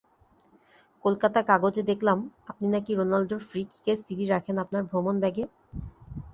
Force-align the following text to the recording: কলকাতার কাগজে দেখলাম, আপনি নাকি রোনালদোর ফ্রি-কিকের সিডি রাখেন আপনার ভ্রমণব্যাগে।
কলকাতার 1.03 1.43
কাগজে 1.43 1.83
দেখলাম, 1.83 2.17
আপনি 2.47 2.65
নাকি 2.67 2.91
রোনালদোর 2.93 3.41
ফ্রি-কিকের 3.49 3.97
সিডি 4.03 4.25
রাখেন 4.27 4.55
আপনার 4.57 4.83
ভ্রমণব্যাগে। 4.83 5.43